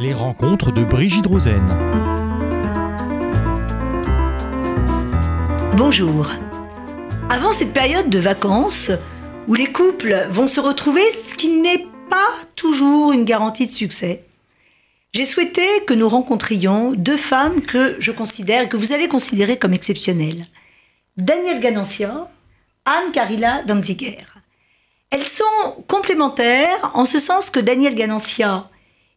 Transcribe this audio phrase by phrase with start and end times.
[0.00, 1.64] Les rencontres de Brigitte Rosen.
[5.76, 6.28] Bonjour.
[7.30, 8.90] Avant cette période de vacances
[9.46, 14.24] où les couples vont se retrouver, ce qui n'est pas toujours une garantie de succès,
[15.12, 19.74] j'ai souhaité que nous rencontrions deux femmes que je considère, que vous allez considérer comme
[19.74, 20.44] exceptionnelles.
[21.16, 22.28] Danielle Ganancia,
[22.84, 24.26] Anne Carilla Danziger.
[25.10, 28.68] Elles sont complémentaires en ce sens que Danielle Ganancia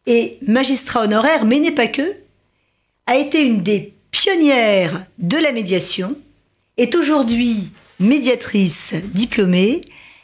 [0.08, 2.16] est magistrat honoraire, mais n'est pas que,
[3.06, 6.18] a été une des pionnières de la médiation,
[6.78, 7.70] est aujourd'hui
[8.00, 9.82] médiatrice diplômée,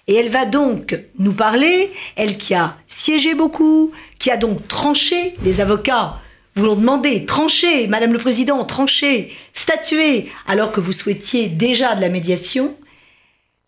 [0.07, 5.35] et elle va donc nous parler, elle qui a siégé beaucoup, qui a donc tranché,
[5.43, 6.20] les avocats
[6.55, 12.02] vous l'ont demandé, tranché, Madame le Président, tranché, statué, alors que vous souhaitiez déjà de
[12.02, 12.76] la médiation,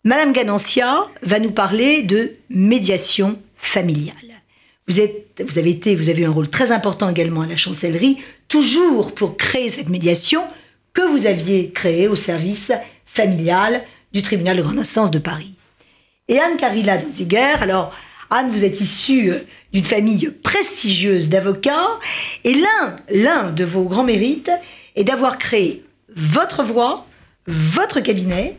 [0.04, 4.25] Madame Ganancia va nous parler de médiation familiale.
[4.88, 9.68] Vous, avez été, eu un rôle très important également à la chancellerie, toujours pour créer
[9.68, 10.42] cette médiation
[10.92, 12.72] que vous aviez créée au service
[13.04, 15.54] familial du tribunal de grande instance de Paris.
[16.28, 17.92] Et Anne Carilla Danziger, alors
[18.30, 19.40] Anne, vous êtes issue euh,
[19.72, 21.98] d'une famille prestigieuse d'avocats,
[22.44, 24.50] et l'un, l'un de vos grands mérites
[24.94, 27.06] est d'avoir créé votre voix,
[27.46, 28.56] votre cabinet,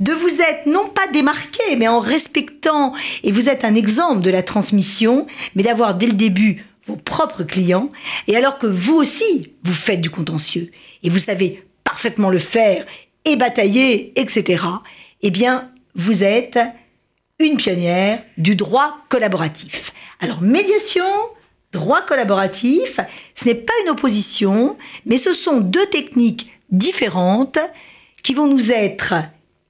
[0.00, 4.30] de vous être non pas démarqué, mais en respectant, et vous êtes un exemple de
[4.30, 7.90] la transmission, mais d'avoir dès le début vos propres clients,
[8.28, 10.70] et alors que vous aussi, vous faites du contentieux,
[11.02, 12.84] et vous savez parfaitement le faire,
[13.24, 14.62] et batailler, etc.,
[15.22, 16.58] eh bien, vous êtes
[17.38, 19.92] une pionnière du droit collaboratif.
[20.20, 21.04] Alors, médiation,
[21.72, 23.00] droit collaboratif,
[23.34, 27.58] ce n'est pas une opposition, mais ce sont deux techniques différentes
[28.22, 29.14] qui vont nous être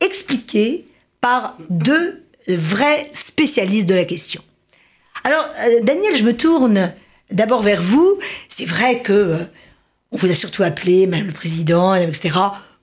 [0.00, 0.86] expliquées
[1.20, 4.42] par deux vrais spécialistes de la question.
[5.24, 6.92] Alors, euh, Daniel, je me tourne
[7.30, 8.18] d'abord vers vous.
[8.48, 9.38] C'est vrai que euh,
[10.12, 12.36] on vous a surtout appelé, Madame le Président, etc.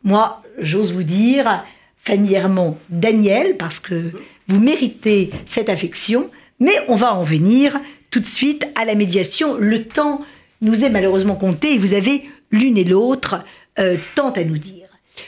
[0.04, 1.64] Moi, j'ose vous dire
[1.98, 4.12] familièrement Daniel, parce que
[4.48, 6.30] vous méritez cette affection,
[6.60, 7.80] mais on va en venir
[8.12, 9.56] tout de suite à la médiation.
[9.58, 10.22] Le temps
[10.62, 13.44] nous est malheureusement compté et vous avez l'une et l'autre
[13.80, 14.83] euh, tant à nous dire.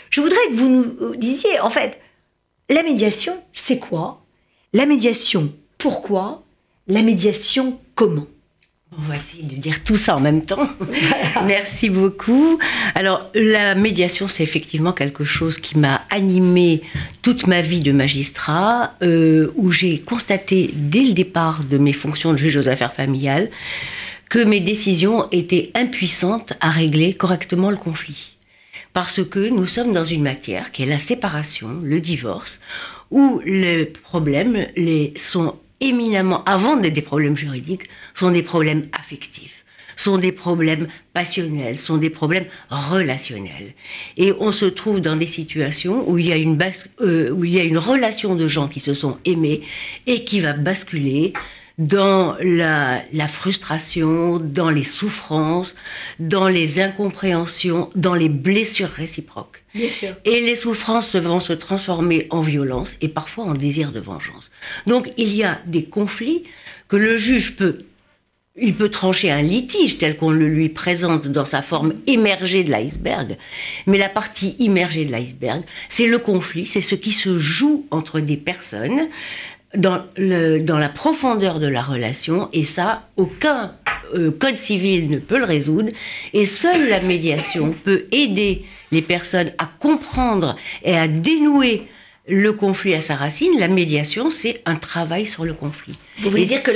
[0.10, 2.00] Je voudrais que vous nous disiez, en fait,
[2.70, 4.26] la médiation, c'est quoi?
[4.74, 6.44] La médiation, pourquoi?
[6.88, 8.28] La médiation, comment?
[8.98, 10.70] On va essayer de dire tout ça en même temps.
[11.46, 12.60] Merci beaucoup.
[12.94, 16.82] Alors, la médiation, c'est effectivement quelque chose qui m'a animé
[17.22, 22.32] toute ma vie de magistrat, euh, où j'ai constaté dès le départ de mes fonctions
[22.32, 23.50] de juge aux affaires familiales
[24.30, 28.35] que mes décisions étaient impuissantes à régler correctement le conflit.
[28.96, 32.62] Parce que nous sommes dans une matière qui est la séparation, le divorce,
[33.12, 39.66] où les problèmes les, sont éminemment, avant d'être des problèmes juridiques, sont des problèmes affectifs,
[39.98, 43.74] sont des problèmes passionnels, sont des problèmes relationnels.
[44.16, 46.58] Et on se trouve dans des situations où il y a une,
[47.02, 49.64] euh, où il y a une relation de gens qui se sont aimés
[50.08, 51.34] et qui va basculer
[51.78, 55.76] dans la, la, frustration, dans les souffrances,
[56.20, 59.64] dans les incompréhensions, dans les blessures réciproques.
[59.74, 60.16] Bien sûr.
[60.24, 64.52] Et les souffrances vont se transformer en violence et parfois en désir de vengeance.
[64.88, 66.44] Donc il y a des conflits
[66.88, 67.80] que le juge peut
[68.58, 72.72] il peut trancher un litige tel qu'on le lui présente dans sa forme émergée de
[72.72, 73.38] l'iceberg,
[73.86, 78.22] mais la partie immergée de l'iceberg, c'est le conflit, c'est ce qui se joue entre
[78.22, 79.10] des personnes
[79.78, 83.74] dans, le, dans la profondeur de la relation, et ça, aucun
[84.14, 85.90] euh, code civil ne peut le résoudre,
[86.34, 91.88] et seule la médiation peut aider les personnes à comprendre et à dénouer
[92.28, 93.60] le conflit à sa racine.
[93.60, 95.98] La médiation, c'est un travail sur le conflit.
[96.20, 96.72] Vous voulez dire que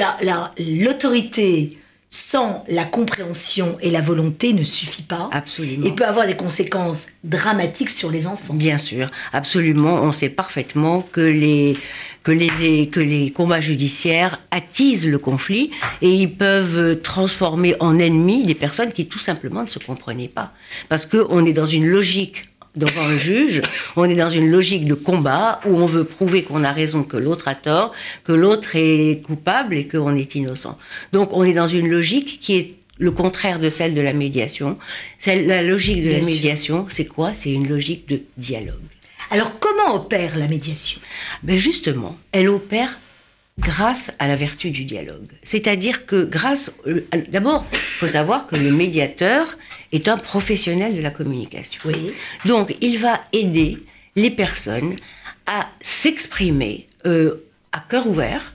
[0.84, 1.78] l'autorité
[2.12, 5.30] sans la compréhension et la volonté ne suffit pas.
[5.32, 5.86] Absolument.
[5.86, 8.56] Et peut avoir des conséquences dramatiques sur les enfants.
[8.56, 10.02] Bien sûr, absolument.
[10.02, 11.78] On sait parfaitement que les,
[12.30, 18.44] que les, que les combats judiciaires attisent le conflit et ils peuvent transformer en ennemis
[18.44, 20.54] des personnes qui tout simplement ne se comprenaient pas.
[20.90, 22.44] Parce qu'on est dans une logique
[22.76, 23.62] devant un juge,
[23.96, 27.18] on est dans une logique de combat où on veut prouver qu'on a raison, que
[27.18, 27.94] l'autre a tort,
[28.24, 30.78] que l'autre est coupable et qu'on est innocent.
[31.12, 34.78] Donc on est dans une logique qui est le contraire de celle de la médiation.
[35.26, 37.34] la logique de la médiation, c'est quoi?
[37.34, 38.76] C'est une logique de dialogue.
[39.32, 41.00] Alors comment opère la médiation?
[41.44, 43.00] Ben Justement, elle opère
[43.60, 45.28] grâce à la vertu du dialogue.
[45.44, 46.72] C'est-à-dire que grâce...
[47.30, 49.58] D'abord, il faut savoir que le médiateur
[49.92, 51.82] est un professionnel de la communication.
[51.86, 52.14] Oui.
[52.46, 53.78] Donc, il va aider
[54.16, 54.96] les personnes
[55.46, 58.54] à s'exprimer euh, à cœur ouvert,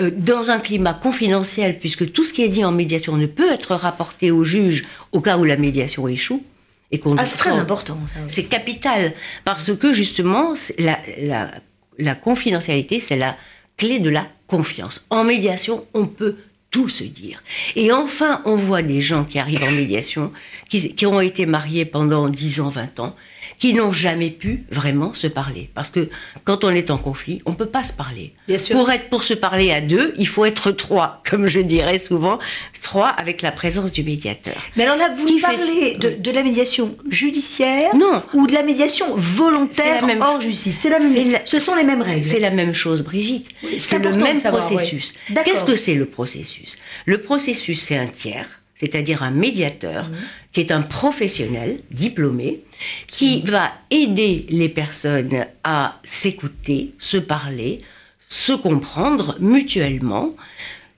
[0.00, 3.52] euh, dans un climat confidentiel, puisque tout ce qui est dit en médiation ne peut
[3.52, 6.42] être rapporté au juge au cas où la médiation échoue.
[6.92, 7.98] Et qu'on ah, c'est très important.
[8.26, 9.12] C'est capital,
[9.44, 11.50] parce que justement, la, la,
[11.98, 13.36] la confidentialité, c'est la
[13.76, 15.04] clé de la confiance.
[15.10, 16.36] En médiation, on peut
[16.70, 17.42] tout se dire.
[17.74, 20.32] Et enfin, on voit des gens qui arrivent en médiation,
[20.68, 23.16] qui, qui ont été mariés pendant 10 ans, 20 ans,
[23.60, 25.68] qui n'ont jamais pu vraiment se parler.
[25.74, 26.08] Parce que
[26.44, 28.32] quand on est en conflit, on ne peut pas se parler.
[28.70, 32.38] Pour, être, pour se parler à deux, il faut être trois, comme je dirais souvent,
[32.82, 34.56] trois avec la présence du médiateur.
[34.76, 38.22] Mais alors là, vous parlez de, la médiation judiciaire non.
[38.32, 40.22] ou de la médiation volontaire même...
[40.22, 41.38] hors justice C'est la même...
[41.44, 42.24] Ce sont les mêmes règles.
[42.24, 43.48] C'est la même chose, Brigitte.
[43.78, 45.12] c'est le même processus.
[45.44, 46.59] Qu'est-ce que c'est le processus?
[47.06, 50.14] Le processus, c'est un tiers c'est-à-dire un médiateur, mmh.
[50.54, 52.62] qui est un professionnel diplômé,
[53.06, 57.82] qui va aider les personnes à s'écouter, se parler,
[58.30, 60.34] se comprendre mutuellement,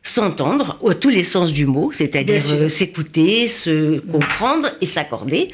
[0.04, 5.50] s'entendre à tous les sens du mot, c'est-à-dire euh, s'écouter, se comprendre et s'accorder.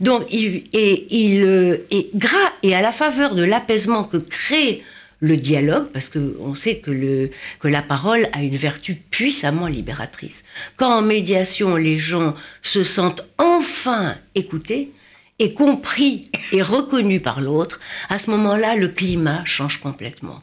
[0.00, 4.82] Donc, il, et, il, euh, et, gras, et à la faveur de l'apaisement que crée
[5.20, 7.30] le dialogue, parce qu'on sait que, le,
[7.60, 10.44] que la parole a une vertu puissamment libératrice.
[10.76, 14.92] Quand en médiation, les gens se sentent enfin écoutés,
[15.40, 17.80] et compris et reconnus par l'autre,
[18.10, 20.42] à ce moment-là, le climat change complètement.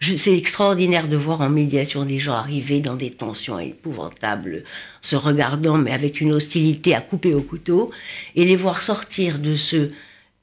[0.00, 4.64] C'est extraordinaire de voir en médiation des gens arriver dans des tensions épouvantables,
[5.02, 7.90] se regardant, mais avec une hostilité à couper au couteau,
[8.36, 9.90] et les voir sortir de ce,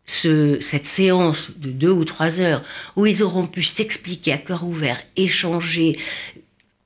[0.05, 2.63] cette séance de deux ou trois heures
[2.95, 5.97] où ils auront pu s'expliquer à cœur ouvert, échanger,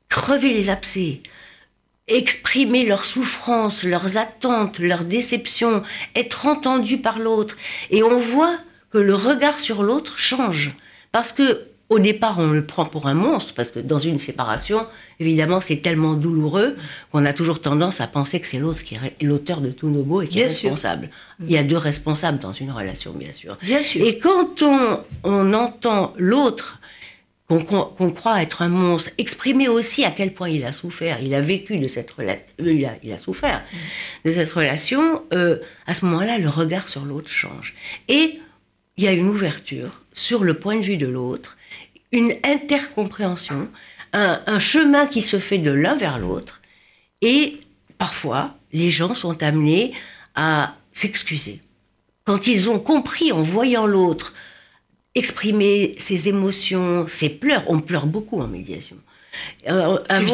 [0.08, 1.22] crever les abcès,
[2.08, 5.84] exprimer leurs souffrances, leurs attentes, leurs déceptions,
[6.16, 7.58] être entendus par l'autre.
[7.92, 8.58] Et on voit
[8.92, 10.72] que le regard sur l'autre change.
[11.12, 14.86] Parce que au départ, on le prend pour un monstre, parce que dans une séparation,
[15.20, 16.78] évidemment, c'est tellement douloureux
[17.12, 20.04] qu'on a toujours tendance à penser que c'est l'autre qui est l'auteur de tous nos
[20.04, 21.10] maux et qui est responsable.
[21.44, 23.58] Il y a deux responsables dans une relation, bien sûr.
[23.64, 24.06] Bien sûr.
[24.06, 26.80] Et quand on, on entend l'autre,
[27.48, 31.42] qu'on croit être un monstre, exprimer aussi à quel point il a souffert, il a
[31.42, 33.64] vécu de cette relation, euh, il, a, il a souffert
[34.24, 35.58] de cette relation, euh,
[35.88, 37.74] à ce moment-là, le regard sur l'autre change.
[38.08, 38.34] Et
[38.98, 41.58] il y a une ouverture sur le point de vue de l'autre
[42.12, 43.70] une intercompréhension,
[44.14, 46.62] un, chemin qui se fait de l'un vers l'autre.
[47.22, 47.60] Et
[47.98, 49.94] parfois, les gens sont amenés
[50.36, 51.62] à s'excuser.
[52.24, 54.34] Quand ils ont compris en voyant l'autre
[55.16, 58.98] exprimer ses émotions, ses pleurs, on pleure beaucoup en médiation.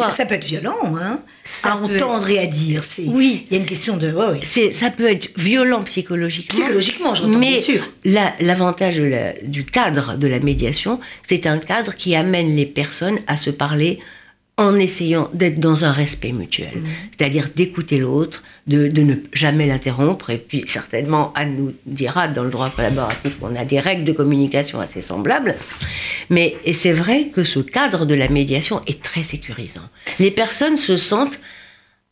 [0.10, 1.20] Ça peut être violent, hein
[1.64, 2.82] à entendre et à dire.
[3.08, 3.46] Oui.
[3.50, 4.14] Il y a une question de.
[4.72, 6.60] Ça peut être violent psychologiquement.
[6.60, 7.84] Psychologiquement, j'entends bien sûr.
[8.04, 9.02] L'avantage
[9.44, 14.00] du cadre de la médiation, c'est un cadre qui amène les personnes à se parler
[14.58, 16.86] en essayant d'être dans un respect mutuel, mmh.
[17.12, 22.50] c'est-à-dire d'écouter l'autre, de, ne jamais l'interrompre, et puis certainement Anne nous dira dans le
[22.50, 25.56] droit collaboratif qu'on a des règles de communication assez semblables,
[26.30, 29.88] mais c'est vrai que ce cadre de la médiation est très sécurisant.
[30.20, 31.40] Les personnes se sentent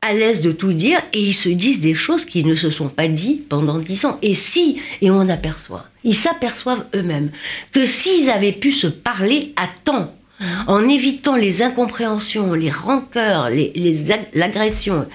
[0.01, 2.89] à l'aise de tout dire et ils se disent des choses qui ne se sont
[2.89, 4.19] pas dites pendant dix ans.
[4.21, 7.31] Et si, et on aperçoit, ils s'aperçoivent eux-mêmes
[7.71, 10.13] que s'ils avaient pu se parler à temps,
[10.67, 13.49] en évitant les incompréhensions, les rancœurs,
[14.33, 15.05] l'agression,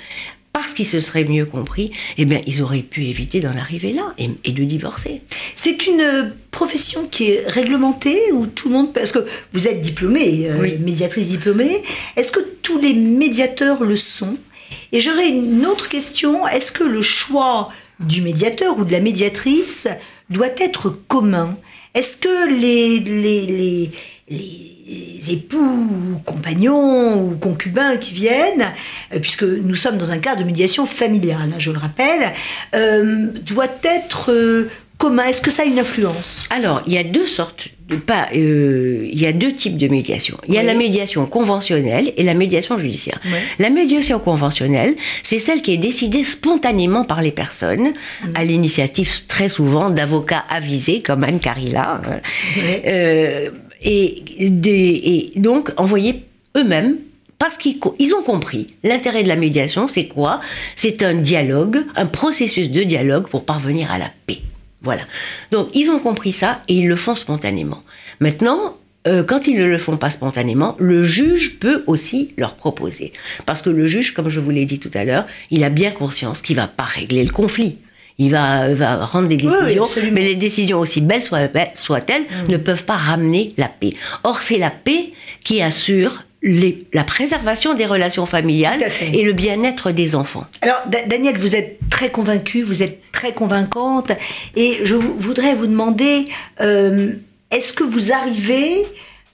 [0.58, 4.12] parce qu'ils se seraient mieux compris, eh bien, ils auraient pu éviter d'en arriver là
[4.18, 5.20] et, de divorcer.
[5.54, 9.20] C'est une euh, profession qui est réglementée ou tout le monde, parce que
[9.52, 11.82] vous êtes diplômée, euh, médiatrice diplômée,
[12.16, 14.36] est-ce que tous les médiateurs le sont?
[14.90, 17.70] Et j'aurais une autre question, est-ce que le choix
[18.00, 19.86] du médiateur ou de la médiatrice
[20.28, 21.56] doit être commun?
[21.94, 23.90] Est-ce que les, les, les
[24.30, 28.72] époux, compagnons ou concubins qui viennent,
[29.12, 32.32] euh, puisque nous sommes dans un cadre de médiation familiale, hein, je le rappelle,
[32.74, 35.24] euh, doit être euh, commun.
[35.24, 36.46] Est-ce que ça a une influence?
[36.50, 40.36] Alors, il y a deux sortes, de, pas, il y a deux types de médiation.
[40.46, 43.18] Il y a la médiation conventionnelle et la médiation judiciaire.
[43.58, 47.94] La médiation conventionnelle, c'est celle qui est décidée spontanément par les personnes,
[48.34, 52.02] à l'initiative très souvent d'avocats avisés comme Anne Carilla
[53.82, 56.24] et, donc envoyer
[56.56, 56.96] eux-mêmes
[57.38, 60.40] parce qu'ils ont compris l'intérêt de la médiation, c'est quoi?
[60.74, 64.40] C'est un dialogue, un processus de dialogue pour parvenir à la paix.
[64.82, 65.02] Voilà.
[65.52, 67.82] Donc ils ont compris ça et ils le font spontanément.
[68.20, 73.12] Maintenant, euh, quand ils ne le font pas spontanément, le juge peut aussi leur proposer.
[73.46, 75.92] Parce que le juge, comme je vous l'ai dit tout à l'heure, il a bien
[75.92, 77.78] conscience qu'il ne va pas régler le conflit
[78.18, 82.50] il va, va rendre des décisions, mais les décisions, aussi belles soient-elles, mm.
[82.50, 83.92] ne peuvent pas ramener la paix.
[84.24, 85.12] Or, c'est la paix
[85.44, 88.80] qui assure la préservation des relations familiales
[89.12, 90.46] et le bien-être des enfants.
[90.60, 94.12] Alors, Daniel, vous êtes très convaincue, vous êtes très convaincante,
[94.54, 96.28] et je voudrais vous demander,
[96.60, 97.12] euh,
[97.50, 98.84] est-ce que vous arrivez,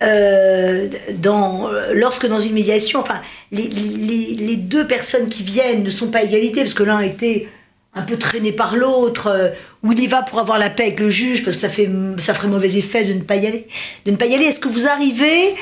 [0.03, 0.89] euh,
[1.19, 3.21] dans, lorsque dans une médiation, enfin,
[3.53, 7.49] les, les, deux personnes qui viennent ne sont pas égalité, parce que l'un été
[7.95, 9.51] un peu traîné par l'autre, euh,
[9.83, 11.89] ou il y va pour avoir la paix avec le juge, parce que ça, fait,
[12.19, 13.69] ça ferait mauvais effet de ne pas y aller.
[14.05, 14.47] De ne pas y aller.
[14.47, 15.55] Est-ce que vous arrivez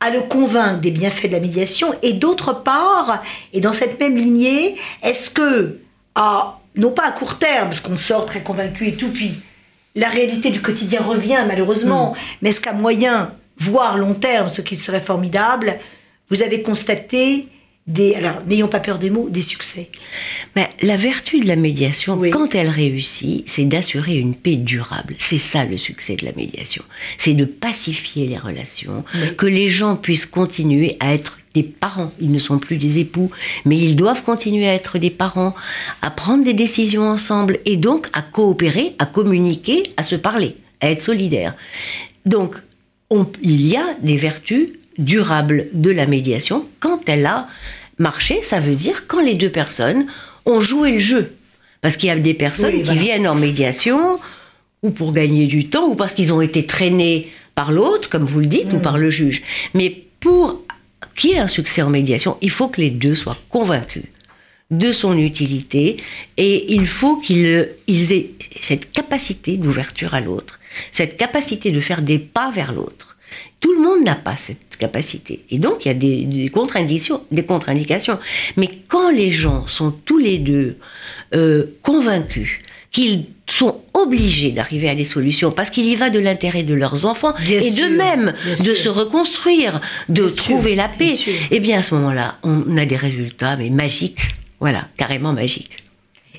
[0.00, 3.22] à le convaincre des bienfaits de la médiation Et d'autre part,
[3.52, 5.78] et dans cette même lignée, est-ce que,
[6.14, 9.34] à, non pas à court terme, parce qu'on sort très convaincu et tout, puis
[9.94, 12.16] la réalité du quotidien revient malheureusement, mm.
[12.42, 15.78] mais est-ce qu'à moyen, voire long terme, ce qui serait formidable,
[16.30, 17.48] vous avez constaté
[17.86, 19.90] des, alors n'ayons pas peur des mots, des succès.
[20.54, 25.14] Mais la vertu de la médiation, quand elle réussit, c'est d'assurer une paix durable.
[25.18, 26.84] C'est ça le succès de la médiation.
[27.18, 29.04] C'est de pacifier les relations,
[29.36, 32.12] que les gens puissent continuer à être des parents.
[32.20, 33.30] Ils ne sont plus des époux,
[33.64, 35.54] mais ils doivent continuer à être des parents,
[36.02, 40.90] à prendre des décisions ensemble et donc à coopérer, à communiquer, à se parler, à
[40.90, 41.54] être solidaires.
[42.24, 42.54] Donc,
[43.42, 44.68] il y a des vertus
[44.98, 47.48] durables de la médiation quand elle a
[47.98, 48.42] marché.
[48.42, 50.06] Ça veut dire quand les deux personnes
[50.46, 51.32] ont joué le jeu.
[51.80, 54.18] Parce qu'il y a des personnes qui viennent en médiation
[54.82, 58.40] ou pour gagner du temps ou parce qu'ils ont été traînés par l'autre, comme vous
[58.40, 59.42] le dites, ou par le juge.
[59.74, 60.62] Mais pour
[61.16, 64.04] qu'il y ait un succès en médiation, il faut que les deux soient convaincus
[64.70, 65.96] de son utilité
[66.36, 67.68] et il faut qu'ils
[68.12, 68.30] aient
[68.60, 70.60] cette capacité d'ouverture à l'autre,
[70.92, 73.16] cette capacité de faire des pas vers l'autre.
[73.60, 75.44] Tout le monde n'a pas cette capacité.
[75.50, 78.18] Et donc, il y a des, contre-indications, des contre-indications.
[78.56, 80.76] Mais quand les gens sont tous les deux
[81.34, 82.60] euh, convaincus
[82.90, 87.06] qu'ils sont obligés d'arriver à des solutions parce qu'il y va de l'intérêt de leurs
[87.06, 91.82] enfants et de même de se reconstruire, de trouver la paix, et eh bien à
[91.82, 94.20] ce moment-là, on a des résultats mais magiques.
[94.60, 95.78] Voilà, carrément magiques.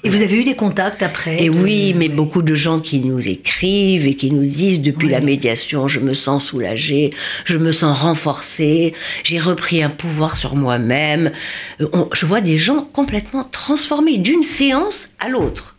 [0.04, 3.28] Et vous avez eu des contacts après Et oui, mais beaucoup de gens qui nous
[3.28, 7.14] écrivent et qui nous disent depuis la médiation, je me sens soulagée,
[7.46, 8.94] je me sens renforcée,
[9.24, 11.32] j'ai repris un pouvoir sur moi-même.
[11.82, 15.71] Euh, je vois des gens complètement transformés d'une séance à l'autre.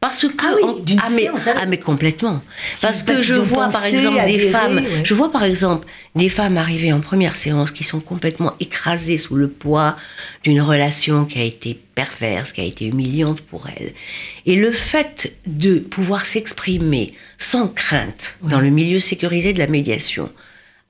[0.00, 2.42] Parce que ah oui, ah, mais, ah mais complètement.
[2.80, 6.90] Parce que je vois par exemple des femmes, je vois par exemple des femmes arriver
[6.90, 9.96] en première séance qui sont complètement écrasées sous le poids
[10.42, 13.92] d'une relation qui a été perverse, qui a été humiliante pour elles.
[14.46, 20.30] Et le fait de pouvoir s'exprimer sans crainte dans le milieu sécurisé de la médiation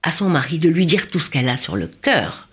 [0.05, 2.49] à son mari, de lui dire tout ce qu'elle a sur le cœur,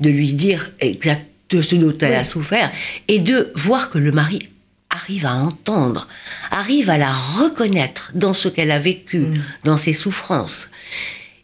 [0.00, 2.70] de lui dire exactement ce dont elle a souffert,
[3.08, 4.48] et de voir que le mari
[4.92, 6.06] arrive à entendre,
[6.50, 9.42] arrive à la reconnaître dans ce qu'elle a vécu, mm.
[9.64, 10.68] dans ses souffrances.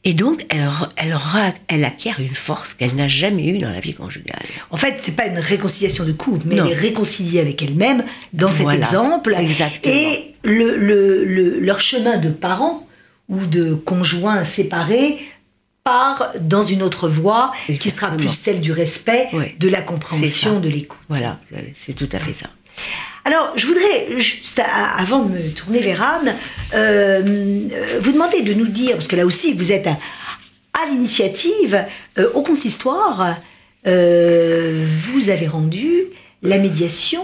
[0.05, 1.17] Et donc, elle, elle,
[1.67, 4.38] elle acquiert une force qu'elle n'a jamais eue dans la vie conjugale.
[4.71, 8.50] En fait, c'est pas une réconciliation de couple, mais elle est réconciliée avec elle-même dans
[8.50, 9.35] cet exemple.
[9.37, 9.95] Exactement.
[9.95, 12.87] Et le, le, leur chemin de parents
[13.28, 15.19] ou de conjoints séparés
[15.85, 19.28] part dans une autre voie qui sera plus celle du respect,
[19.59, 20.99] de la compréhension, de l'écoute.
[21.09, 21.38] Voilà,
[21.75, 22.49] c'est tout à fait ça.
[23.28, 24.58] Alors, je voudrais, juste
[24.97, 26.35] avant de me tourner vers Anne,
[26.73, 27.20] euh,
[28.00, 31.85] vous demander de nous dire, parce que là aussi, vous êtes à, l'initiative,
[32.18, 33.37] euh, au consistoire,
[33.87, 34.82] euh,
[35.12, 36.04] vous avez rendu
[36.42, 37.20] la médiation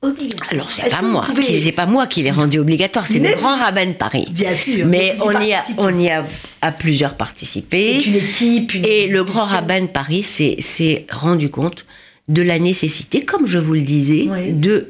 [0.00, 0.48] obligatoire.
[0.52, 1.26] Alors, c'est pas moi,
[1.60, 4.28] c'est pas moi qui l'ai rendu obligatoire, c'est le Grand Rabbin de Paris.
[4.30, 4.86] Bien sûr.
[4.86, 6.24] Mais on y, a, on y a
[6.62, 8.00] à plusieurs participé.
[8.00, 8.74] C'est une équipe.
[8.76, 11.84] et le Grand Rabbin de Paris s'est rendu compte
[12.28, 14.88] de la nécessité, comme je vous le disais, de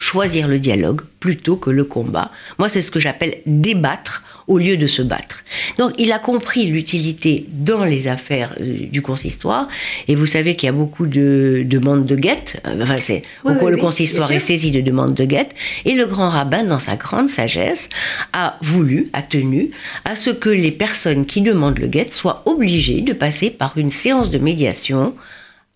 [0.00, 2.32] choisir le dialogue plutôt que le combat.
[2.58, 5.44] Moi, c'est ce que j'appelle débattre au lieu de se battre.
[5.78, 9.68] Donc, il a compris l'utilité dans les affaires euh, du consistoire.
[10.08, 12.60] Et vous savez qu'il y a beaucoup de demandes de guette.
[12.66, 15.54] Euh, enfin, c'est le consistoire est saisi de demandes de guette.
[15.84, 17.90] Et le grand rabbin, dans sa grande sagesse,
[18.32, 19.70] a voulu, a tenu
[20.04, 23.92] à ce que les personnes qui demandent le guette soient obligées de passer par une
[23.92, 25.14] séance de médiation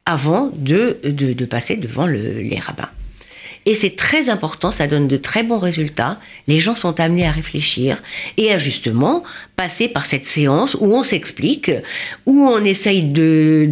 [0.04, 2.90] avant de, de, passer devant les rabbins.
[3.66, 6.18] Et c'est très important, ça donne de très bons résultats.
[6.48, 8.02] Les gens sont amenés à réfléchir
[8.36, 9.22] et à justement
[9.56, 11.70] passer par cette séance où on s'explique,
[12.26, 13.66] où on essaye de,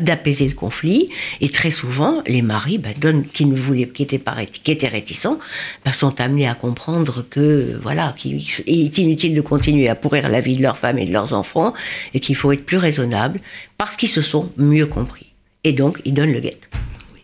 [0.00, 1.08] d'apaiser le conflit.
[1.40, 5.38] Et très souvent, les maris donnent, qui ne voulaient, qui étaient, pas, qui étaient réticents,
[5.84, 10.40] ben, sont amenés à comprendre que voilà, qu'il est inutile de continuer à pourrir la
[10.40, 11.72] vie de leurs femmes et de leurs enfants
[12.12, 13.40] et qu'il faut être plus raisonnable
[13.78, 15.32] parce qu'ils se sont mieux compris.
[15.64, 16.58] Et donc, ils donnent le guet.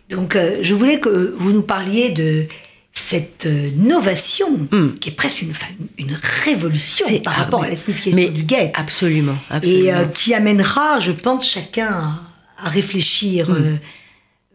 [0.09, 2.45] Donc, euh, je voulais que vous nous parliez de
[2.93, 4.95] cette euh, novation Mm.
[4.99, 5.53] qui est presque une,
[5.99, 9.91] une révolution par ah, rapport mais- à la signification mais du guet Absolument, et absolument.
[9.99, 13.75] euh, qui amènera, je pense, chacun à, à réfléchir euh,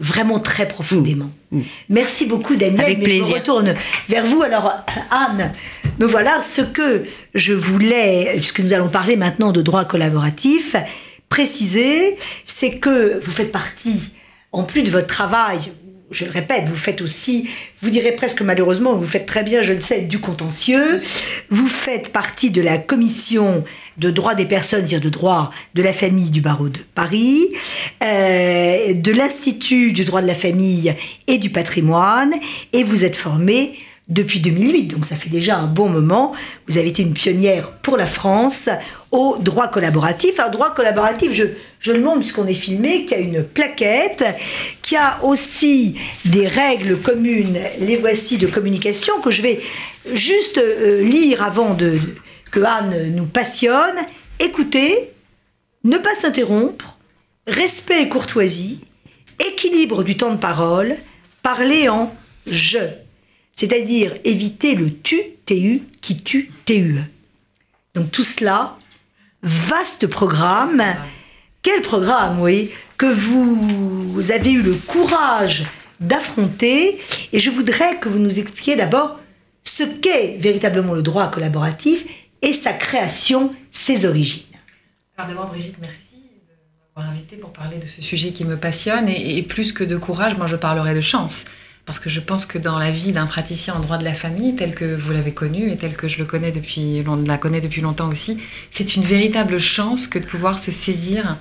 [0.00, 1.30] vraiment très profondément.
[1.88, 2.80] Merci beaucoup, Daniel.
[2.80, 3.28] Avec mais Je plaisir.
[3.34, 3.74] me retourne
[4.08, 4.42] vers vous.
[4.42, 4.72] Alors,
[5.12, 5.52] Anne,
[6.00, 10.74] me voilà ce que je voulais, puisque nous allons parler maintenant de droit collaboratif,
[11.28, 14.00] préciser, c'est que vous faites partie,
[14.54, 15.58] en plus de votre travail,
[16.12, 17.48] je le répète, vous faites aussi,
[17.82, 20.96] vous direz presque malheureusement, vous faites très bien, je le sais, du contentieux.
[21.50, 23.64] Vous faites partie de la commission
[23.98, 27.48] de droit des personnes, c'est-à-dire de droit de la famille du barreau de Paris,
[28.04, 30.94] euh, de l'Institut du droit de la famille
[31.26, 32.34] et du patrimoine,
[32.72, 33.76] et vous êtes formé
[34.08, 36.32] depuis 2008, donc ça fait déjà un bon moment.
[36.68, 38.68] Vous avez été une pionnière pour la France
[39.10, 40.38] au droit collaboratif.
[40.40, 41.44] Un droit collaboratif, je,
[41.80, 44.24] je le montre puisqu'on est filmé, qui a une plaquette,
[44.82, 45.96] qui a aussi
[46.26, 49.60] des règles communes, les voici de communication, que je vais
[50.12, 51.98] juste euh, lire avant de,
[52.50, 53.96] que Anne nous passionne.
[54.38, 55.12] Écoutez,
[55.84, 56.98] ne pas s'interrompre,
[57.46, 58.80] respect et courtoisie,
[59.40, 60.96] équilibre du temps de parole,
[61.42, 62.14] parler en
[62.46, 62.78] je,
[63.54, 66.96] c'est-à-dire éviter le tu, tu, qui tue, tu.
[67.94, 68.76] Donc tout cela,
[69.42, 70.82] vaste programme.
[71.62, 75.64] Quel programme, oui, que vous avez eu le courage
[76.00, 76.98] d'affronter.
[77.32, 79.18] Et je voudrais que vous nous expliquiez d'abord
[79.62, 82.04] ce qu'est véritablement le droit collaboratif
[82.42, 84.44] et sa création, ses origines.
[85.16, 89.08] Alors d'abord, Brigitte, merci de m'avoir invitée pour parler de ce sujet qui me passionne.
[89.08, 91.44] Et plus que de courage, moi je parlerai de chance.
[91.86, 94.56] Parce que je pense que dans la vie d'un praticien en droit de la famille,
[94.56, 97.60] tel que vous l'avez connu et tel que je le connais depuis, on la connaît
[97.60, 98.38] depuis longtemps aussi,
[98.70, 101.36] c'est une véritable chance que de pouvoir se saisir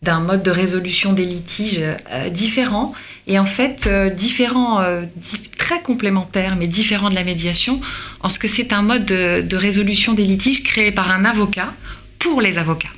[0.00, 1.80] d'un mode de résolution des litiges
[2.10, 2.92] euh, différent
[3.26, 5.02] et en fait euh, différent, euh,
[5.58, 7.80] très complémentaire, mais différent de la médiation,
[8.20, 11.72] en ce que c'est un mode de, de résolution des litiges créé par un avocat
[12.18, 12.88] pour les avocats.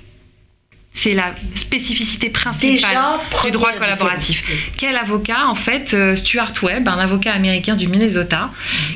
[0.97, 4.45] C'est la spécificité principale Déjà, du droit collaboratif.
[4.77, 8.51] Quel avocat En fait, euh, Stuart Webb, un avocat américain du Minnesota,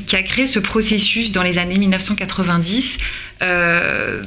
[0.07, 2.97] qui a créé ce processus dans les années 1990
[3.41, 4.23] euh,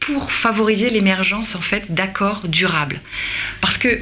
[0.00, 3.00] pour favoriser l'émergence en fait d'accords durables.
[3.62, 3.98] Parce que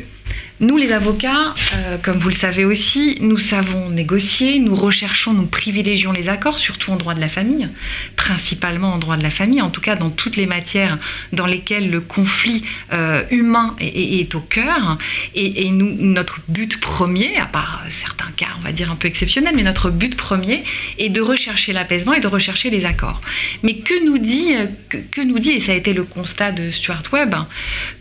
[0.62, 5.46] nous, les avocats, euh, comme vous le savez aussi, nous savons négocier, nous recherchons, nous
[5.46, 7.68] privilégions les accords, surtout en droit de la famille,
[8.14, 10.98] principalement en droit de la famille, en tout cas dans toutes les matières
[11.32, 14.98] dans lesquelles le conflit euh, humain est, au cœur.
[15.34, 19.54] Et, nous, notre but premier, à part certains cas, on va dire un peu exceptionnels,
[19.56, 20.62] mais notre but premier
[20.96, 23.20] est de rechercher l'apaisement et de rechercher les accords.
[23.64, 24.66] Mais que nous dit, euh,
[25.10, 27.48] que, nous dit, et ça a été le constat de Stuart Webb, hein,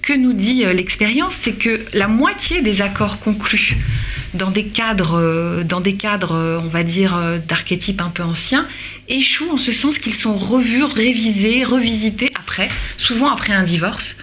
[0.04, 3.78] que nous dit l'expérience, c'est que la moitié des accords conclus
[4.34, 8.24] dans des cadres, euh, dans des cadres, euh, on va dire, euh, d'archétypes un peu
[8.24, 8.68] anciens,
[9.08, 14.16] échouent en ce sens qu'ils sont revus, révisés, revisités après, souvent après un divorce.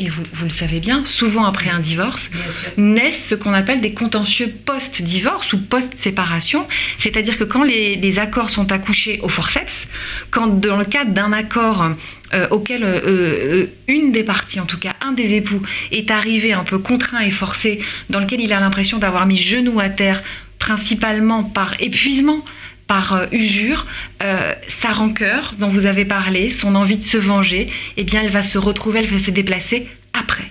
[0.00, 2.30] Et vous, vous le savez bien, souvent après un divorce,
[2.76, 8.48] naissent ce qu'on appelle des contentieux post-divorce ou post-séparation, c'est-à-dire que quand les, les accords
[8.48, 9.88] sont accouchés au forceps,
[10.30, 11.90] quand dans le cadre d'un accord
[12.32, 16.52] euh, auquel euh, euh, une des parties, en tout cas un des époux, est arrivé
[16.52, 20.22] un peu contraint et forcé, dans lequel il a l'impression d'avoir mis genou à terre,
[20.60, 22.44] principalement par épuisement,
[22.88, 23.86] par euh, usure,
[24.24, 28.32] euh, sa rancœur dont vous avez parlé, son envie de se venger, eh bien elle
[28.32, 30.50] va se retrouver, elle va se déplacer après.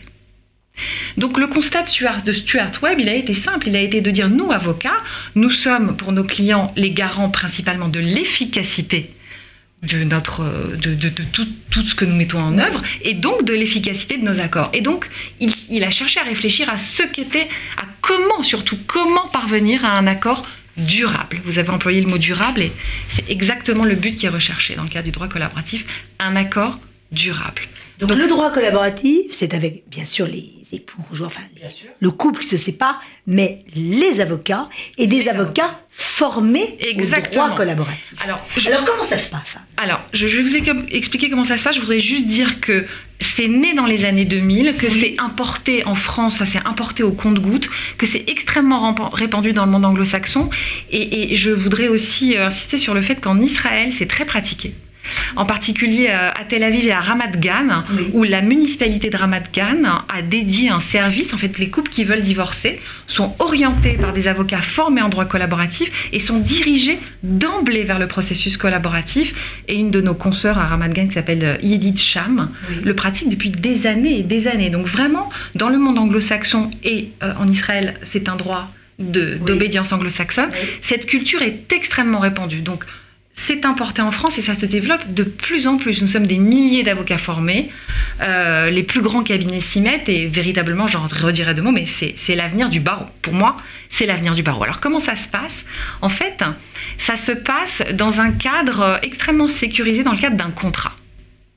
[1.17, 1.83] Donc le constat
[2.23, 5.01] de Stuart, Webb, il a été simple, il a été de dire, nous avocats,
[5.35, 9.11] nous sommes pour nos clients les garants principalement de l'efficacité
[9.83, 10.43] de, notre,
[10.75, 14.69] de, tout, ce que nous mettons en œuvre et donc de l'efficacité de nos accords.
[14.73, 17.47] Et donc il a cherché à réfléchir à ce qu'était,
[17.77, 20.43] à comment surtout, comment parvenir à un accord
[20.77, 21.41] durable.
[21.43, 22.71] Vous avez employé le mot durable et
[23.09, 25.85] c'est exactement le but qui est recherché dans le cadre du droit collaboratif,
[26.19, 26.79] un accord
[27.11, 27.63] durable.
[27.99, 31.41] Donc, le droit collaboratif, c'est avec bien sûr les époux, conjoints, enfin
[31.99, 37.45] le couple qui se sépare, mais les avocats et des avocats formés au Exactement.
[37.47, 38.13] droit collaboratif.
[38.23, 39.61] Alors, je- Alors comment ça se passe hein?
[39.77, 40.55] Alors, je, vais vous
[40.91, 41.75] expliquer comment ça se passe.
[41.75, 42.85] Je voudrais juste dire que
[43.19, 47.11] c'est né dans les années 2000, que c'est importé en France, ça s'est importé au
[47.11, 50.49] compte-gouttes, que c'est extrêmement répandu dans le monde anglo-saxon.
[50.91, 54.73] Et, et je voudrais aussi euh, insister sur le fait qu'en Israël, c'est très pratiqué.
[55.35, 58.03] En particulier euh, à Tel Aviv et à Ramat Gan, Oui.
[58.13, 61.33] où la municipalité de Ramat Gan a dédié un service.
[61.33, 65.25] En fait, les couples qui veulent divorcer sont orientés par des avocats formés en droit
[65.25, 69.61] collaboratif et sont dirigés d'emblée vers le processus collaboratif.
[69.67, 72.49] Et une de nos consoeurs à Ramat Gan, qui s'appelle euh, Yedid Sham,
[72.83, 74.69] le pratique depuis des années et des années.
[74.69, 80.49] Donc vraiment, dans le monde anglo-saxon et euh, en Israël, c'est un droit d'obédience anglo-saxonne,
[80.81, 82.61] cette culture est extrêmement répandue.
[82.61, 82.83] Donc,
[83.45, 86.01] c'est importé en France et ça se développe de plus en plus.
[86.01, 87.69] Nous sommes des milliers d'avocats formés.
[88.21, 92.35] Euh, les plus grands cabinets s'y mettent et véritablement, j'en redirai deux mots, mais c'est
[92.35, 93.05] l'avenir du barreau.
[93.21, 93.55] Pour moi,
[93.89, 94.63] c'est l'avenir du barreau.
[94.63, 95.65] Alors comment ça se passe?
[96.01, 96.43] En fait,
[96.97, 100.95] ça se passe dans un cadre extrêmement sécurisé, dans le cadre d'un contrat.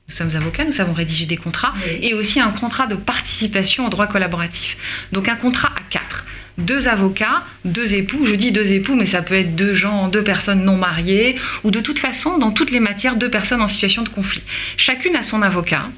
[0.07, 3.89] Nous sommes avocats, nous savons rédiger des contrats et aussi un contrat de participation au
[3.89, 4.77] droit collaboratif.
[5.11, 6.25] Donc un contrat à quatre
[6.61, 8.25] deux avocats, deux époux.
[8.25, 11.71] Je dis deux époux, mais ça peut être deux gens, deux personnes non mariées, ou
[11.71, 14.43] de toute façon, dans toutes les matières, deux personnes en situation de conflit.
[14.77, 15.89] Chacune a son avocat.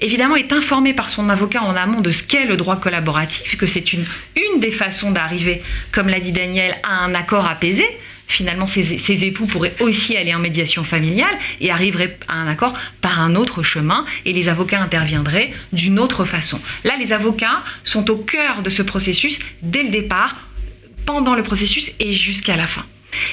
[0.00, 3.66] Évidemment, est informée par son avocat en amont de ce qu'est le droit collaboratif, que
[3.66, 4.04] c'est une,
[4.36, 7.84] une des façons d'arriver, comme l'a dit Daniel, à un accord apaisé
[8.26, 13.20] finalement ces, époux pourraient aussi aller en médiation familiale et arriveraient à un accord par
[13.20, 16.60] un autre chemin et les avocats interviendraient d'une autre façon.
[16.84, 20.46] Là, les avocats sont au cœur de ce processus dès le départ,
[21.06, 22.84] pendant le processus et jusqu'à la fin.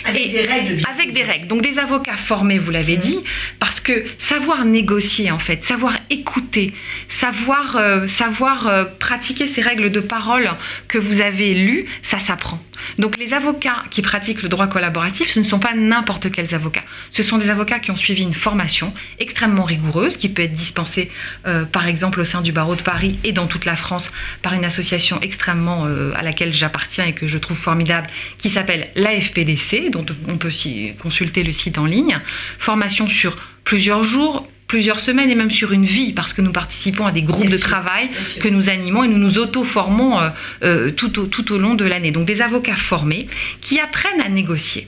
[0.06, 0.82] Avec des règles.
[0.90, 1.48] Avec des règles.
[1.48, 3.20] Donc des avocats formés, vous l'avez dit,
[3.60, 6.74] parce que savoir négocier en fait, savoir écouter,
[7.08, 10.50] savoir, euh, savoir euh, pratiquer ces règles de parole
[10.88, 12.62] que vous avez lues, ça s'apprend.
[12.98, 16.84] Donc les avocats qui pratiquent le droit collaboratif, ce ne sont pas n'importe quels avocats.
[17.10, 21.10] Ce sont des avocats qui ont suivi une formation extrêmement rigoureuse, qui peut être dispensée
[21.48, 24.54] euh, par exemple au sein du barreau de Paris et dans toute la France par
[24.54, 28.08] une association extrêmement à laquelle j'appartiens et que je trouve formidable,
[28.38, 30.52] qui s'appelle l'AFPDC dont on peut
[31.00, 32.20] consulter le site en ligne.
[32.58, 37.06] Formation sur plusieurs jours, plusieurs semaines et même sur une vie, parce que nous participons
[37.06, 38.10] à des groupes de travail
[38.42, 40.30] que nous animons et nous nous auto-formons euh,
[40.64, 42.10] euh, tout, au, tout au long de l'année.
[42.10, 43.28] Donc des avocats formés
[43.62, 44.88] qui apprennent à négocier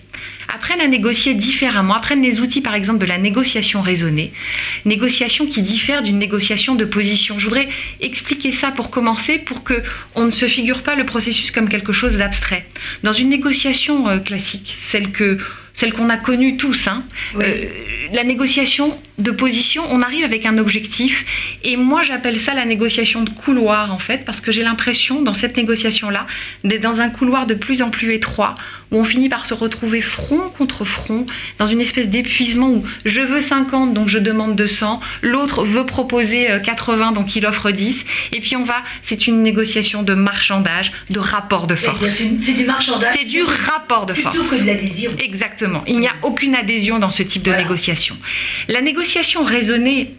[0.53, 4.31] apprennent à négocier différemment, apprennent les outils par exemple de la négociation raisonnée,
[4.85, 7.37] négociation qui diffère d'une négociation de position.
[7.37, 7.67] Je voudrais
[7.99, 9.83] expliquer ça pour commencer, pour que
[10.15, 12.65] on ne se figure pas le processus comme quelque chose d'abstrait.
[13.03, 15.37] Dans une négociation euh, classique, celle que
[15.75, 17.03] celle qu'on a connue tous, hein,
[17.39, 17.65] euh,
[18.13, 21.25] la négociation de position, on arrive avec un objectif.
[21.63, 25.33] Et moi, j'appelle ça la négociation de couloir, en fait, parce que j'ai l'impression, dans
[25.33, 26.27] cette négociation-là,
[26.63, 28.55] d'être dans un couloir de plus en plus étroit,
[28.91, 31.25] où on finit par se retrouver front contre front,
[31.59, 36.47] dans une espèce d'épuisement où je veux 50, donc je demande 200, l'autre veut proposer
[36.63, 40.91] 80, euh, donc il offre 10, et puis on va, c'est une négociation de marchandage,
[41.09, 42.05] de rapport de force.
[42.05, 43.15] C'est du marchandage.
[43.17, 44.35] C'est du rapport de force.
[44.35, 45.11] Plutôt que de l'adhésion.
[45.19, 45.64] Exactement.
[45.87, 48.17] Il n'y a aucune adhésion dans ce type de négociation.
[48.67, 50.15] La négociation négociation raisonnée,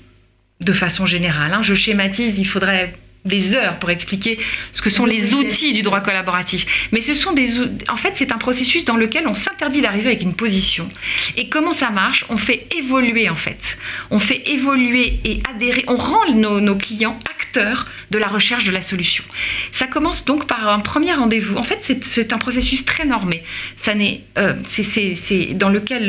[0.61, 2.95] de façon générale, hein, je schématise, il faudrait
[3.27, 4.39] des heures pour expliquer
[4.73, 6.89] ce que sont les outils du droit collaboratif.
[6.93, 7.59] Mais ce sont des,
[7.89, 10.89] en fait, c'est un processus dans lequel on s'interdit d'arriver avec une position.
[11.37, 12.25] Et comment ça marche?
[12.29, 13.79] On fait évoluer en fait.
[14.11, 15.85] On fait évoluer et adhérer.
[15.89, 19.25] On rend nos, nos clients acteurs de la recherche de la solution.
[19.73, 21.57] Ça commence donc par un premier rendez-vous.
[21.57, 23.43] En fait, c'est un processus très normé.
[23.77, 26.03] Ça n'est, euh, c'est dans lequel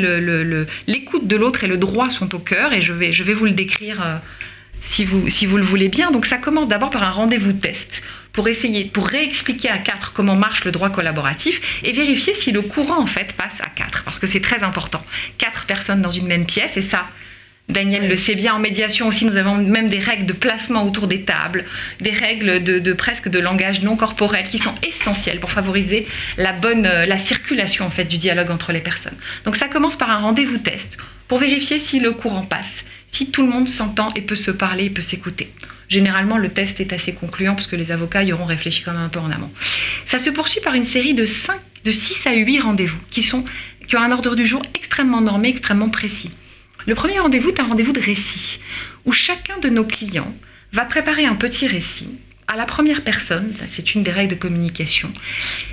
[0.86, 2.72] l'écoute le, de l'autre et le droit sont au cœur.
[2.72, 4.02] Et je vais, je vais vous le décrire.
[4.02, 4.16] Euh,
[4.80, 6.10] si vous, le voulez bien.
[6.10, 10.36] Donc ça commence d'abord par un rendez-vous test pour essayer, pour réexpliquer à quatre comment
[10.36, 14.18] marche le droit collaboratif et vérifier si le courant en fait passe à quatre, parce
[14.18, 15.04] que c'est très important.
[15.38, 17.06] Quatre personnes dans une même pièce et ça.
[17.68, 21.06] Daniel le sait bien, en médiation aussi, nous avons même des règles de placement autour
[21.06, 21.66] des tables,
[22.00, 26.06] des règles de, presque de langage non corporel qui sont essentielles pour favoriser
[26.38, 29.16] la bonne la circulation en fait du dialogue entre les personnes.
[29.44, 30.96] Donc ça commence par un rendez-vous test
[31.28, 34.84] pour vérifier si le courant passe si tout le monde s'entend et peut se parler
[34.84, 35.52] et peut s'écouter.
[35.88, 39.00] Généralement, le test est assez concluant parce que les avocats y auront réfléchi quand même
[39.00, 39.50] un peu en amont.
[40.06, 43.96] Ça se poursuit par une série de, 5, de 6 à 8 rendez-vous qui, qui
[43.96, 46.30] ont un ordre du jour extrêmement normé, extrêmement précis.
[46.86, 48.60] Le premier rendez-vous est un rendez-vous de récit
[49.04, 50.34] où chacun de nos clients
[50.72, 52.10] va préparer un petit récit
[52.48, 55.12] à la première personne, c'est une des règles de communication,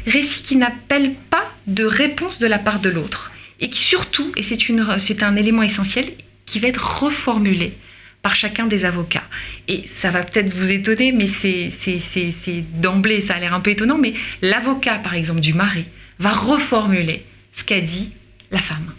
[0.05, 4.43] récit qui n'appelle pas de réponse de la part de l'autre et qui surtout, et
[4.43, 6.05] c'est un élément essentiel,
[6.45, 7.73] qui va être reformulé
[8.21, 9.27] par chacun des avocats.
[9.67, 11.71] Et ça va peut-être vous étonner, mais c'est
[12.73, 15.85] d'emblée, ça a l'air un peu étonnant, mais l'avocat, par exemple, du mari,
[16.17, 18.11] va reformuler ce qu'a dit
[18.51, 18.93] la femme.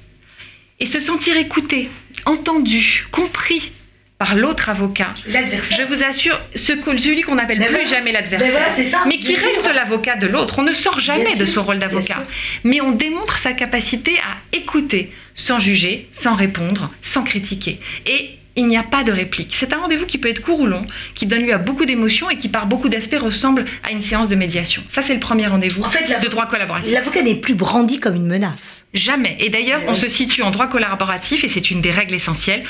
[0.78, 1.88] Et se sentir écouté,
[2.24, 3.72] entendu, compris
[4.18, 5.12] par l'autre avocat.
[5.26, 10.26] Je vous assure, ce, celui qu'on n'appelle plus jamais l'adversaire, mais, qui reste l'avocat de
[10.26, 10.59] l'autre.
[10.59, 12.24] On ne sort jamais de son rôle d'avocat,
[12.64, 17.79] mais on démontre sa capacité à écouter sans juger, sans répondre, sans critiquer.
[18.07, 19.55] Et il n'y a pas de réplique.
[19.55, 22.31] C'est un rendez-vous qui peut être court ou long, qui donne lieu à beaucoup d'émotions
[22.31, 24.83] et qui par beaucoup d'aspects ressemble à une séance de médiation.
[24.88, 26.92] Ça, c'est le premier rendez-vous en fait, de droit collaboratif.
[26.92, 28.87] L'avocat n'est plus brandi comme une menace.
[28.94, 29.37] Jamais.
[29.40, 32.64] Et d'ailleurs, on se situe en droit collaboratif, et c'est une des règles essentielles.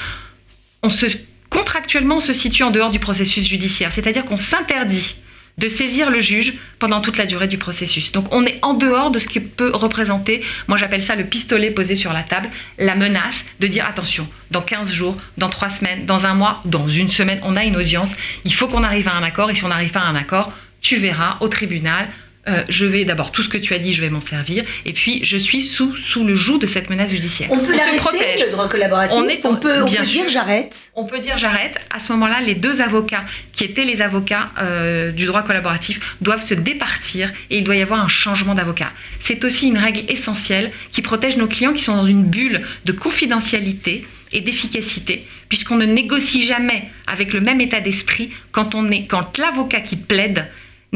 [0.83, 1.07] On se
[1.51, 5.17] contractuellement, on se situe en dehors du processus judiciaire, c'est-à-dire qu'on s'interdit
[5.59, 8.13] de saisir le juge pendant toute la durée du processus.
[8.13, 11.71] Donc on est en dehors de ce qui peut représenter, moi j'appelle ça le pistolet
[11.71, 16.07] posé sur la table, la menace de dire attention, dans 15 jours, dans 3 semaines,
[16.07, 18.13] dans un mois, dans une semaine, on a une audience,
[18.45, 20.53] il faut qu'on arrive à un accord et si on n'arrive pas à un accord,
[20.83, 22.09] tu verras au tribunal,
[22.49, 24.93] euh, je vais d'abord tout ce que tu as dit, je vais m'en servir, et
[24.93, 27.49] puis je suis sous, sous le joug de cette menace judiciaire.
[27.51, 31.19] On peut l'arrêter, le droit collaboratif On, est, on peut, bien dire j'arrête On peut
[31.19, 31.77] dire j'arrête.
[31.95, 36.43] À ce moment-là, les deux avocats, qui étaient les avocats euh, du droit collaboratif, doivent
[36.43, 38.93] se départir et il doit y avoir un changement d'avocat.
[39.19, 42.93] C'est aussi une règle essentielle qui protège nos clients qui sont dans une bulle de
[42.93, 49.07] confidentialité et d'efficacité, puisqu'on ne négocie jamais avec le même état d'esprit quand, on est,
[49.07, 50.47] quand l'avocat qui plaide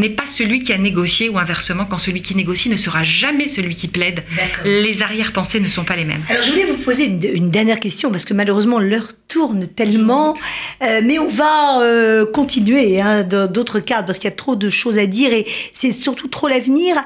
[0.00, 3.46] n'est pas celui qui a négocié ou inversement, quand celui qui négocie ne sera jamais
[3.46, 4.24] celui qui plaide.
[4.64, 6.22] Les arrière-pensées ne sont pas les mêmes.
[6.28, 10.34] Alors je voulais vous poser une, dernière question parce que malheureusement l'heure tourne tellement,
[10.82, 14.68] euh, mais on va euh, continuer hein, d'autres cadres parce qu'il y a trop de
[14.68, 16.96] choses à dire et c'est surtout trop l'avenir.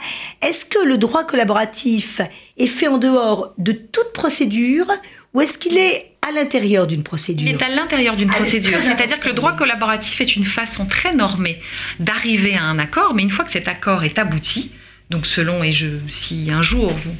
[0.42, 2.20] Est-ce que le droit collaboratif
[2.57, 4.87] est fait en dehors de toute procédure
[5.35, 7.46] ou est-ce qu'il est à l'intérieur d'une procédure.
[7.46, 8.78] Il est à l'intérieur d'une ah, procédure.
[8.80, 11.60] C'est-à-dire que le droit collaboratif est une façon très normée
[12.00, 14.72] d'arriver à un accord, mais une fois que cet accord est abouti,
[15.10, 17.14] donc selon, et je, si un jour vous,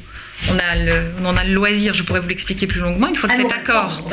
[0.49, 3.15] on, a le, on en a le loisir, je pourrais vous l'expliquer plus longuement, une
[3.15, 4.03] fois que cet accord,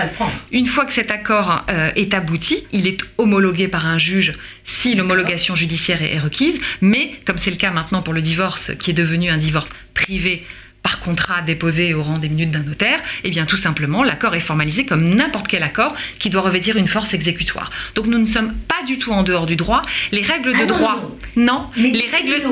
[0.53, 4.95] une fois que cet accord euh, est abouti, il est homologué par un juge si
[4.95, 8.95] l'homologation judiciaire est requise, mais comme c'est le cas maintenant pour le divorce, qui est
[8.95, 10.45] devenu un divorce privé
[10.83, 14.41] par contrat déposé au rang des minutes d'un notaire, eh bien tout simplement l'accord est
[14.41, 17.71] formalisé comme n'importe quel accord qui doit revêtir une force exécutoire.
[17.95, 19.83] Donc nous ne sommes pas du tout en dehors du droit.
[20.11, 21.67] Les règles de ah droit, non.
[21.77, 22.43] les règles,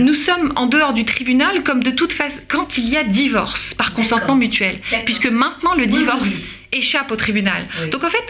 [0.00, 3.74] nous sommes en dehors du tribunal comme de toute façon quand il y a divorce
[3.74, 6.30] par consentement mutuel, puisque maintenant le divorce
[6.72, 7.66] échappe au tribunal.
[7.90, 8.24] Donc en fait,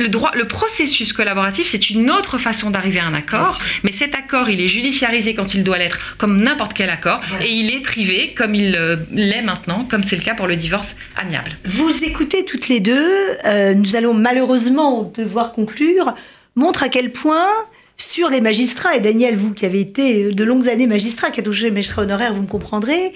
[0.00, 4.14] le, droit, le processus collaboratif, c'est une autre façon d'arriver à un accord, mais cet
[4.14, 7.80] accord, il est judiciarisé quand il doit l'être, comme n'importe quel accord, et il est
[7.80, 11.52] privé comme il euh, l'est maintenant, comme c'est le cas pour le divorce amiable.
[11.64, 16.14] Vous écoutez toutes les deux, euh, nous allons malheureusement devoir conclure,
[16.56, 17.48] montre à quel point
[17.96, 21.42] sur les magistrats, et Daniel, vous qui avez été de longues années magistrat, qui a
[21.42, 23.12] touché les magistrats honoraires, vous me comprendrez,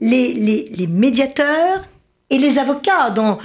[0.00, 1.88] les, les, les médiateurs
[2.30, 3.38] et les avocats dans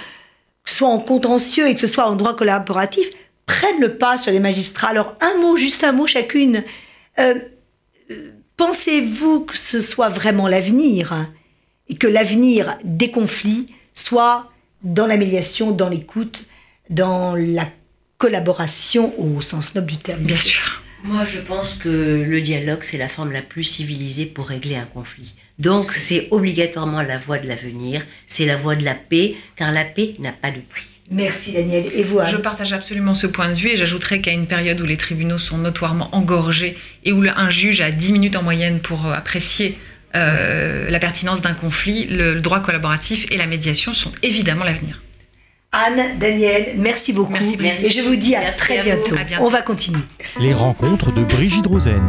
[0.64, 3.08] que ce soit en contentieux et que ce soit en droit collaboratif,
[3.46, 4.90] prennent le pas sur les magistrats.
[4.90, 6.64] Alors un mot, juste un mot chacune.
[7.20, 7.36] Euh,
[8.58, 11.28] pensez-vous que ce soit vraiment l'avenir
[11.90, 14.52] et que l'avenir des conflits soit
[14.84, 16.46] dans la médiation, dans l'écoute,
[16.90, 17.68] dans la
[18.18, 20.82] collaboration au sens noble du terme Bien sûr.
[21.04, 24.86] Moi, je pense que le dialogue, c'est la forme la plus civilisée pour régler un
[24.86, 25.34] conflit.
[25.60, 29.86] Donc, c'est obligatoirement la voie de l'avenir, c'est la voie de la paix, car la
[29.86, 30.88] paix n'a pas de prix.
[31.12, 31.86] Merci Daniel.
[31.94, 34.86] Et vous Je partage absolument ce point de vue et j'ajouterais qu'à une période où
[34.86, 39.06] les tribunaux sont notoirement engorgés et où un juge a 10 minutes en moyenne pour
[39.06, 39.78] euh, apprécier
[40.16, 45.02] euh, la pertinence d'un conflit, le, droit collaboratif et la médiation sont évidemment l'avenir.
[45.72, 47.34] Anne, Daniel, merci beaucoup.
[47.60, 49.16] Merci, Et je vous dis à, très bientôt.
[49.40, 50.02] On va continuer.
[50.40, 52.04] Les rencontres de Brigitte Rosen.